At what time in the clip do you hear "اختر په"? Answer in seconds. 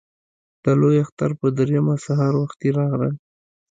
1.03-1.47